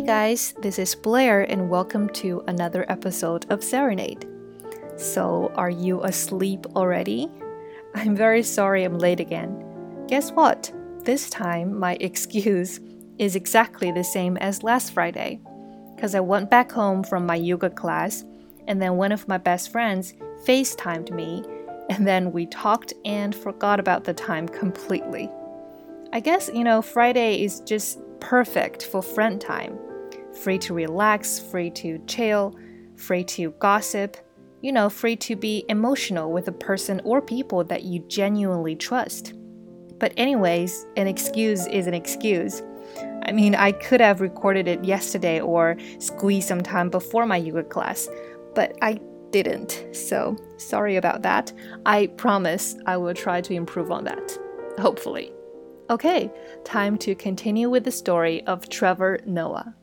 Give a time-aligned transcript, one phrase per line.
[0.00, 4.26] Hey guys, this is Blair, and welcome to another episode of Serenade.
[4.96, 7.28] So, are you asleep already?
[7.94, 9.62] I'm very sorry I'm late again.
[10.08, 10.72] Guess what?
[11.04, 12.80] This time, my excuse
[13.18, 15.38] is exactly the same as last Friday.
[15.94, 18.24] Because I went back home from my yoga class,
[18.68, 20.14] and then one of my best friends
[20.46, 21.44] FaceTimed me,
[21.90, 25.28] and then we talked and forgot about the time completely.
[26.14, 29.78] I guess, you know, Friday is just perfect for friend time.
[30.34, 32.56] Free to relax, free to chill,
[32.96, 34.16] free to gossip,
[34.62, 39.34] you know, free to be emotional with a person or people that you genuinely trust.
[39.98, 42.62] But, anyways, an excuse is an excuse.
[43.24, 47.64] I mean, I could have recorded it yesterday or squeezed some time before my yoga
[47.64, 48.08] class,
[48.54, 48.98] but I
[49.30, 49.86] didn't.
[49.92, 51.52] So, sorry about that.
[51.86, 54.38] I promise I will try to improve on that.
[54.78, 55.32] Hopefully.
[55.90, 56.30] Okay,
[56.64, 59.74] time to continue with the story of Trevor Noah.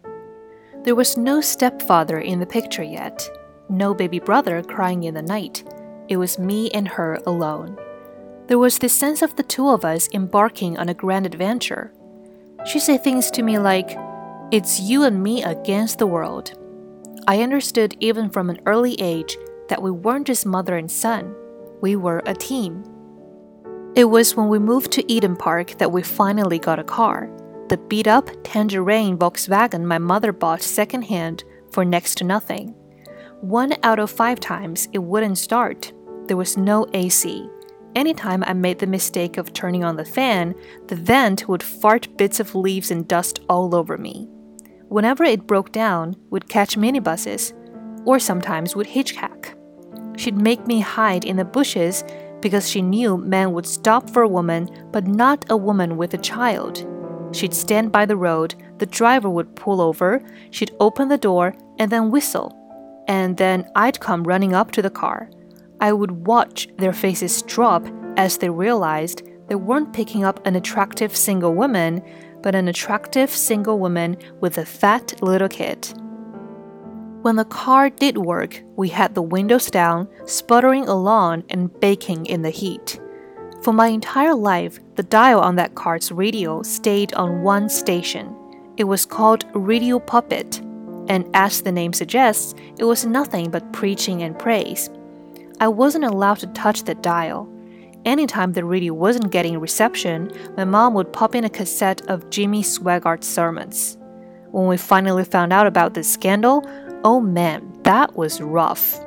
[0.87, 3.29] There was no stepfather in the picture yet,
[3.67, 5.65] no baby brother crying in the night.
[6.07, 7.77] It was me and her alone.
[8.47, 11.91] There was this sense of the two of us embarking on a grand adventure.
[12.65, 13.97] She said things to me like,
[14.49, 16.57] It's you and me against the world.
[17.27, 19.35] I understood even from an early age
[19.67, 21.35] that we weren't just mother and son,
[21.81, 22.85] we were a team.
[23.93, 27.29] It was when we moved to Eden Park that we finally got a car.
[27.69, 32.73] The beat up Tangerine Volkswagen my mother bought secondhand for next to nothing.
[33.41, 35.91] One out of five times it wouldn't start.
[36.27, 37.49] There was no AC.
[37.93, 40.55] Anytime I made the mistake of turning on the fan,
[40.87, 44.29] the vent would fart bits of leaves and dust all over me.
[44.87, 47.53] Whenever it broke down, would catch minibuses,
[48.05, 49.55] or sometimes would hitchhike.
[50.17, 52.05] She'd make me hide in the bushes
[52.39, 56.17] because she knew men would stop for a woman, but not a woman with a
[56.17, 56.87] child.
[57.37, 61.91] She'd stand by the road, the driver would pull over, she'd open the door, and
[61.91, 62.51] then whistle.
[63.07, 65.29] And then I'd come running up to the car.
[65.79, 67.85] I would watch their faces drop
[68.17, 72.01] as they realized they weren't picking up an attractive single woman,
[72.41, 75.93] but an attractive single woman with a fat little kid.
[77.21, 82.41] When the car did work, we had the windows down, sputtering along and baking in
[82.41, 82.99] the heat.
[83.67, 88.33] For my entire life, the dial on that car's radio stayed on one station.
[88.77, 90.61] It was called Radio Pulpit,
[91.09, 94.89] and as the name suggests, it was nothing but preaching and praise.
[95.59, 97.49] I wasn't allowed to touch the dial.
[98.05, 102.63] Anytime the radio wasn't getting reception, my mom would pop in a cassette of Jimmy
[102.63, 103.97] Swaggart's sermons.
[104.51, 106.63] When we finally found out about this scandal,
[107.03, 108.97] Oh man, that was rough.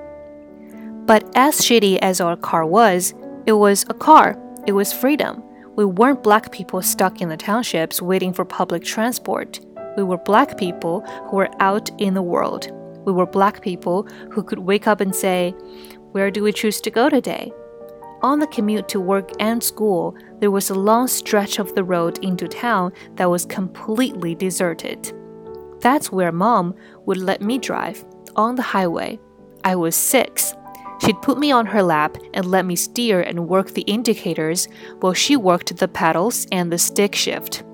[1.07, 3.15] But as shitty as our car was,
[3.47, 5.43] it was a car, it was freedom.
[5.77, 9.61] We weren't black people stuck in the townships waiting for public transport.
[9.97, 12.71] We were black people who were out in the world.
[13.07, 15.53] We were black people who could wake up and say,
[16.13, 17.51] Where do we choose to go today?
[18.23, 22.19] On the commute to work and school, there was a long stretch of the road
[22.19, 25.13] into town that was completely deserted.
[25.81, 26.75] That's where mom
[27.07, 28.05] would let me drive
[28.37, 29.19] on the highway.
[29.65, 30.55] I was six.
[31.01, 34.69] She'd put me on her lap and let me steer and work the indicators
[35.01, 37.65] while she worked the pedals and the stick shift.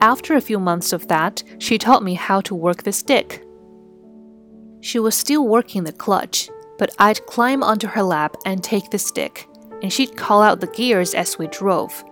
[0.00, 3.44] After a few months of that, she taught me how to work the stick.
[4.80, 6.48] She was still working the clutch,
[6.78, 9.46] but I'd climb onto her lap and take the stick,
[9.82, 12.04] and she'd call out the gears as we drove.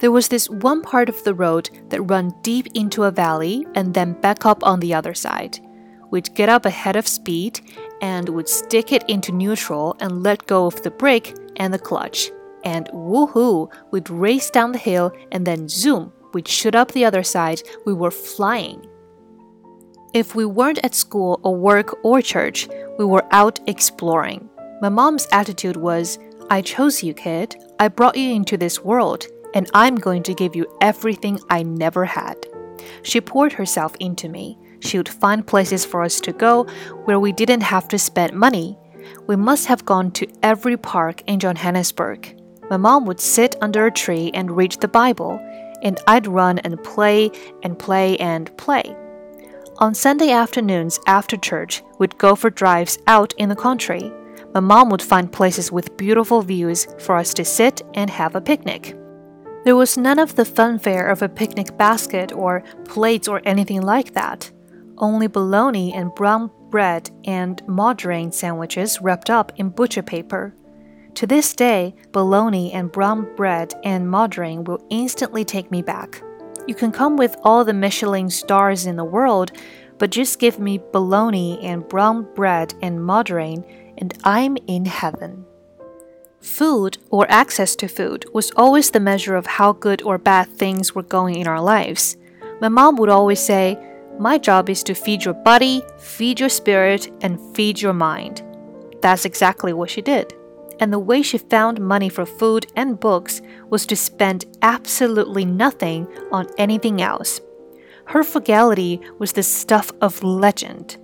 [0.00, 3.94] There was this one part of the road that ran deep into a valley and
[3.94, 5.60] then back up on the other side.
[6.10, 7.60] We'd get up ahead of speed
[8.02, 12.30] and would stick it into neutral and let go of the brake and the clutch.
[12.64, 17.22] And woohoo, we'd race down the hill and then zoom, we'd shoot up the other
[17.22, 17.62] side.
[17.86, 18.86] We were flying.
[20.12, 22.68] If we weren't at school or work or church,
[22.98, 24.50] we were out exploring.
[24.82, 26.18] My mom's attitude was,
[26.50, 27.56] I chose you, kid.
[27.78, 32.04] I brought you into this world and I'm going to give you everything I never
[32.04, 32.36] had.
[33.02, 34.58] She poured herself into me.
[34.82, 36.64] She would find places for us to go
[37.04, 38.76] where we didn't have to spend money.
[39.26, 42.36] We must have gone to every park in Johannesburg.
[42.68, 45.38] My mom would sit under a tree and read the Bible,
[45.82, 47.30] and I'd run and play
[47.62, 48.96] and play and play.
[49.78, 54.12] On Sunday afternoons after church, we'd go for drives out in the country.
[54.54, 58.40] My mom would find places with beautiful views for us to sit and have a
[58.40, 58.96] picnic.
[59.64, 64.12] There was none of the funfare of a picnic basket or plates or anything like
[64.14, 64.50] that.
[65.02, 70.54] Only bologna and brown bread and margarine sandwiches wrapped up in butcher paper.
[71.14, 76.22] To this day, bologna and brown bread and margarine will instantly take me back.
[76.68, 79.50] You can come with all the Michelin stars in the world,
[79.98, 83.64] but just give me bologna and brown bread and margarine,
[83.98, 85.44] and I'm in heaven.
[86.40, 90.94] Food, or access to food, was always the measure of how good or bad things
[90.94, 92.16] were going in our lives.
[92.60, 93.76] My mom would always say,
[94.18, 98.42] My job is to feed your body, feed your spirit, and feed your mind.
[99.00, 100.32] That's exactly what she did.
[100.80, 106.06] And the way she found money for food and books was to spend absolutely nothing
[106.30, 107.40] on anything else.
[108.06, 110.96] Her frugality was the stuff of legend.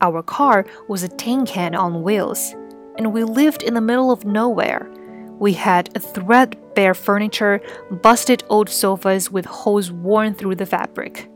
[0.00, 2.54] Our car was a tin can on wheels
[2.96, 4.88] and we lived in the middle of nowhere.
[5.38, 7.60] We had threadbare furniture,
[7.90, 11.28] busted old sofas with holes worn through the fabric.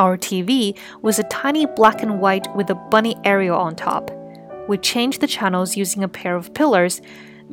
[0.00, 4.10] Our TV was a tiny black and white with a bunny aerial on top.
[4.66, 7.02] We changed the channels using a pair of pillars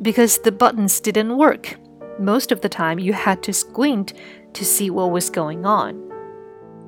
[0.00, 1.76] because the buttons didn't work.
[2.18, 4.14] Most of the time, you had to squint
[4.54, 6.10] to see what was going on.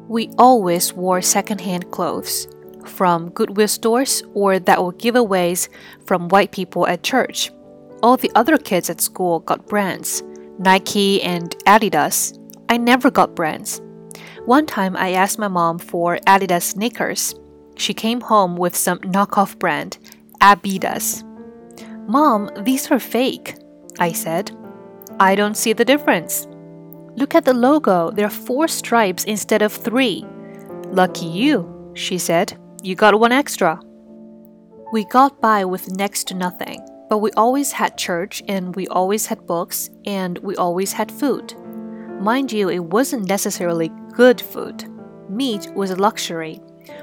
[0.08, 2.48] We always wore secondhand clothes
[2.86, 5.68] from Goodwill stores or that were giveaways
[6.06, 7.50] from white people at church.
[8.02, 10.22] All the other kids at school got brands
[10.58, 12.38] Nike and Adidas.
[12.70, 13.82] I never got brands.
[14.50, 17.37] One time I asked my mom for Adidas sneakers.
[17.76, 19.99] She came home with some knockoff brand,
[20.41, 21.23] Abidas.
[22.08, 23.55] Mom, these are fake,
[24.00, 24.50] I said.
[25.20, 26.49] I don't see the difference.
[27.14, 30.26] Look at the logo, there are four stripes instead of three.
[30.88, 32.58] Lucky you, she said.
[32.82, 33.81] You got one extra.
[34.93, 39.26] We got by with next to nothing, but we always had church and we always
[39.26, 41.55] had books and we always had food.
[42.20, 44.88] Mind you, it wasn't necessarily good food.
[45.28, 46.56] Meat was a luxury.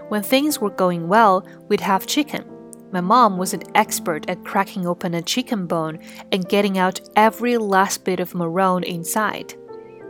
[0.10, 2.46] When things were going well, we'd have chicken.
[2.92, 6.00] My mom was an expert at cracking open a chicken bone
[6.32, 9.54] and getting out every last bit of marrow inside.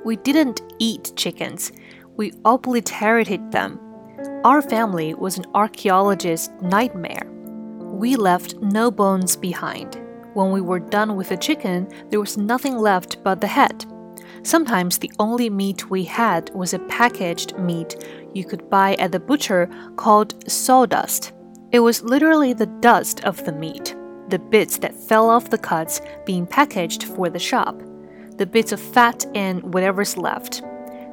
[0.05, 1.71] We didn't eat chickens,
[2.15, 3.79] we obliterated them
[4.43, 7.21] our family was an archaeologist's nightmare.
[7.79, 10.01] We left no bones behind.
[10.33, 13.85] When we were done with the chicken, there was nothing left but the head.
[14.43, 19.19] Sometimes the only meat we had was a packaged meat you could buy at the
[19.19, 21.33] butcher called sawdust.
[21.71, 23.95] It was literally the dust of the meat,
[24.29, 27.81] the bits that fell off the cuts being packaged for the shop,
[28.37, 30.61] the bits of fat and whatever's left.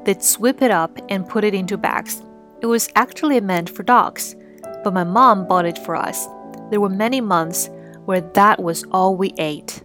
[0.04, 2.22] They'd sweep it up and put it into bags
[2.64, 4.36] it was actually meant for dogs,
[4.82, 6.26] but my mom bought it for us.
[6.70, 7.68] There were many months
[8.06, 9.84] where that was all we ate.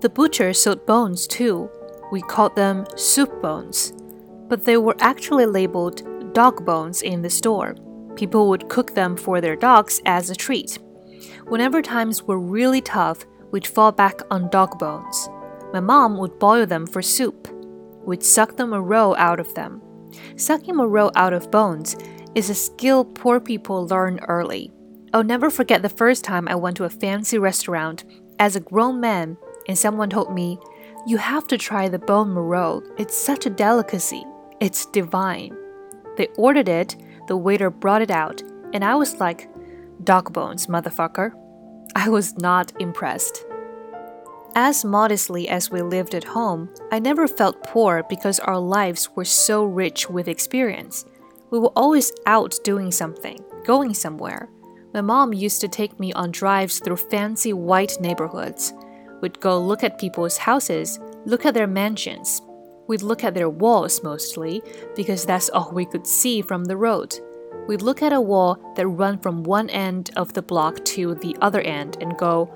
[0.00, 1.70] The butcher sold bones too.
[2.10, 3.92] We called them soup bones,
[4.48, 6.02] but they were actually labeled
[6.32, 7.74] dog bones in the store.
[8.16, 10.78] People would cook them for their dogs as a treat.
[11.48, 15.28] Whenever times were really tough, we'd fall back on dog bones.
[15.72, 17.48] My mom would boil them for soup.
[18.04, 19.82] We'd suck the marrow out of them.
[20.36, 21.96] Sucking marrow out of bones
[22.34, 24.72] is a skill poor people learn early.
[25.12, 28.04] I'll never forget the first time I went to a fancy restaurant
[28.38, 30.58] as a grown man and someone told me,
[31.08, 32.82] You have to try the bone marrow.
[32.98, 34.26] It's such a delicacy.
[34.60, 35.56] It's divine.
[36.18, 36.96] They ordered it,
[37.28, 38.42] the waiter brought it out,
[38.74, 39.48] and I was like,
[40.04, 41.32] Dog bones, motherfucker.
[41.96, 43.46] I was not impressed.
[44.54, 49.24] As modestly as we lived at home, I never felt poor because our lives were
[49.24, 51.06] so rich with experience.
[51.48, 54.50] We were always out doing something, going somewhere.
[54.92, 58.74] My mom used to take me on drives through fancy white neighborhoods.
[59.20, 62.42] We'd go look at people's houses, look at their mansions.
[62.86, 64.62] We'd look at their walls mostly,
[64.96, 67.18] because that's all we could see from the road.
[67.66, 71.36] We'd look at a wall that ran from one end of the block to the
[71.42, 72.50] other end and go,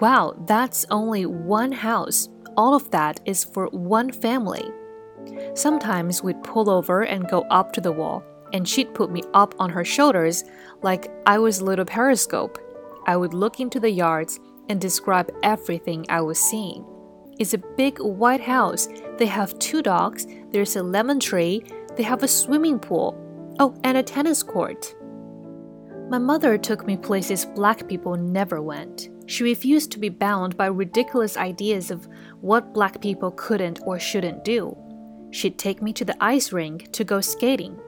[0.00, 2.28] Wow, that's only one house.
[2.56, 4.70] All of that is for one family.
[5.54, 9.54] Sometimes we'd pull over and go up to the wall, and she'd put me up
[9.58, 10.44] on her shoulders
[10.82, 12.58] like I was a little periscope.
[13.06, 16.84] I would look into the yards and describe everything I was seeing.
[17.38, 18.88] It's a big white house.
[19.18, 21.64] They have two dogs, there's a lemon tree,
[21.96, 23.20] they have a swimming pool.
[23.58, 24.94] Oh, and a tennis court.
[26.10, 29.08] My mother took me places black people never went.
[29.26, 32.06] She refused to be bound by ridiculous ideas of
[32.40, 34.76] what black people couldn't or shouldn't do.
[35.30, 37.80] She'd take me to the ice rink to go skating.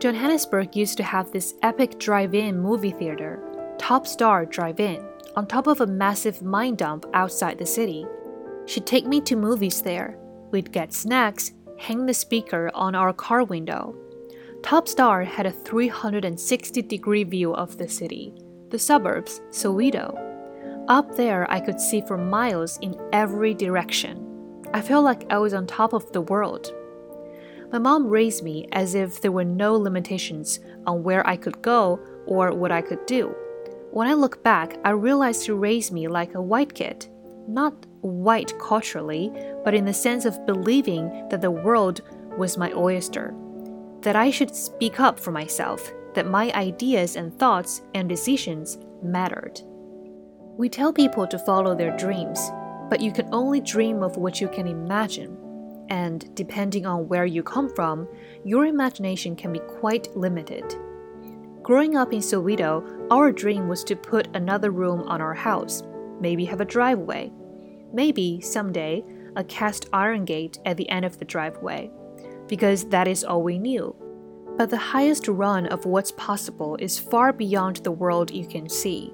[0.00, 3.40] Johannesburg used to have this epic drive in movie theater,
[3.78, 8.04] Top Star Drive In, on top of a massive mine dump outside the city.
[8.66, 10.16] She'd take me to movies there.
[10.50, 13.94] We'd get snacks, hang the speaker on our car window.
[14.62, 18.32] Top Star had a 360 degree view of the city,
[18.70, 20.18] the suburbs, Soweto.
[20.88, 24.24] Up there, I could see for miles in every direction.
[24.72, 26.72] I felt like I was on top of the world.
[27.72, 32.00] My mom raised me as if there were no limitations on where I could go
[32.26, 33.34] or what I could do.
[33.90, 37.06] When I look back, I realize she raised me like a white kid.
[37.46, 39.32] Not white culturally,
[39.64, 42.02] but in the sense of believing that the world
[42.36, 43.34] was my oyster.
[44.02, 49.60] That I should speak up for myself, that my ideas and thoughts and decisions mattered.
[50.56, 52.50] We tell people to follow their dreams,
[52.90, 55.38] but you can only dream of what you can imagine.
[55.88, 58.06] And depending on where you come from,
[58.44, 60.64] your imagination can be quite limited.
[61.62, 65.82] Growing up in Soweto, our dream was to put another room on our house,
[66.20, 67.32] maybe have a driveway,
[67.94, 69.02] maybe someday
[69.36, 71.90] a cast iron gate at the end of the driveway,
[72.48, 73.94] because that is all we knew.
[74.56, 79.12] But the highest run of what's possible is far beyond the world you can see.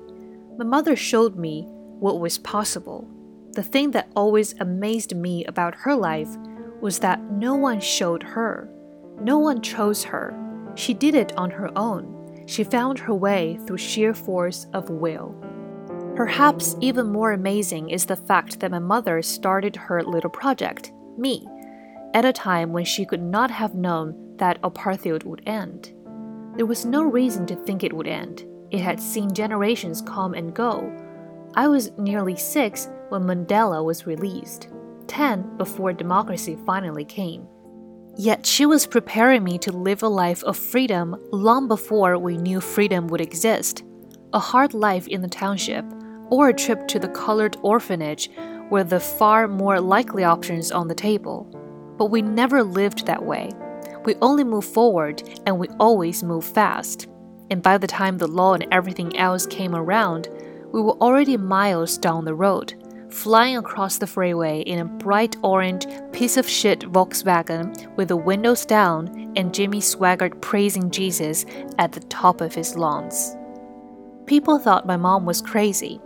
[0.59, 1.67] My mother showed me
[1.99, 3.09] what was possible.
[3.53, 6.29] The thing that always amazed me about her life
[6.81, 8.69] was that no one showed her.
[9.21, 10.35] No one chose her.
[10.75, 12.45] She did it on her own.
[12.47, 15.35] She found her way through sheer force of will.
[16.21, 21.49] Perhaps even more amazing is the fact that my mother started her little project, me,
[22.13, 25.95] at a time when she could not have known that apartheid would end.
[26.57, 28.45] There was no reason to think it would end.
[28.71, 30.95] It had seen generations come and go.
[31.55, 34.69] I was nearly six when Mandela was released,
[35.07, 37.49] 10 before democracy finally came.
[38.19, 42.61] Yet she was preparing me to live a life of freedom long before we knew
[42.61, 43.85] freedom would exist.
[44.35, 45.87] A hard life in the township,
[46.31, 48.31] or a trip to the colored orphanage
[48.71, 51.45] were the far more likely options on the table.
[51.99, 53.51] But we never lived that way.
[54.05, 57.09] We only move forward and we always move fast.
[57.51, 60.29] And by the time the law and everything else came around,
[60.73, 62.75] we were already miles down the road,
[63.11, 68.65] flying across the freeway in a bright orange piece of shit Volkswagen with the windows
[68.65, 71.45] down and Jimmy Swaggart praising Jesus
[71.79, 73.37] at the top of his lungs.
[74.27, 76.01] People thought my mom was crazy.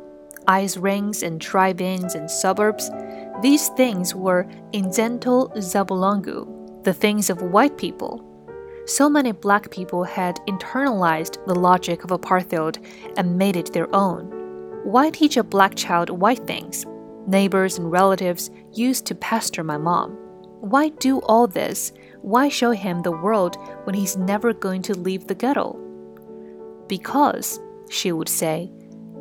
[0.46, 2.90] Ice rings and drive-ins and suburbs,
[3.42, 8.24] these things were izinto zabelungu, the things of white people
[8.86, 12.84] so many black people had internalized the logic of apartheid
[13.16, 14.26] and made it their own.
[14.84, 16.84] Why teach a black child white things?
[17.26, 20.10] Neighbors and relatives used to pester my mom.
[20.60, 21.92] Why do all this?
[22.20, 25.80] Why show him the world when he's never going to leave the ghetto?
[26.86, 28.70] Because, she would say,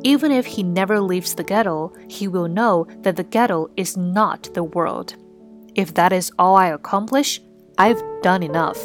[0.04, 4.52] even if he never leaves the ghetto, he will know that the ghetto is not
[4.54, 5.16] the world.
[5.74, 7.40] If that is all I accomplish,
[7.78, 8.78] I've done enough.